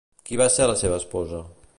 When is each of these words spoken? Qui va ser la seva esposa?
Qui 0.29 0.39
va 0.41 0.47
ser 0.53 0.65
la 0.71 0.77
seva 0.81 0.97
esposa? 1.03 1.43